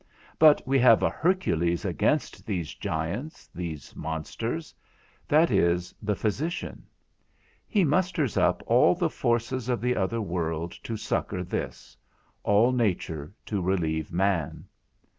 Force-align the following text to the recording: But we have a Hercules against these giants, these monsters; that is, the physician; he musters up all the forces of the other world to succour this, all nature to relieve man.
But 0.39 0.67
we 0.67 0.79
have 0.79 1.03
a 1.03 1.11
Hercules 1.11 1.85
against 1.85 2.43
these 2.47 2.73
giants, 2.73 3.47
these 3.53 3.95
monsters; 3.95 4.73
that 5.27 5.51
is, 5.51 5.93
the 6.01 6.15
physician; 6.15 6.87
he 7.67 7.83
musters 7.83 8.35
up 8.35 8.63
all 8.65 8.95
the 8.95 9.11
forces 9.11 9.69
of 9.69 9.79
the 9.79 9.95
other 9.95 10.19
world 10.19 10.71
to 10.85 10.97
succour 10.97 11.43
this, 11.43 11.95
all 12.41 12.71
nature 12.71 13.31
to 13.45 13.61
relieve 13.61 14.11
man. 14.11 14.65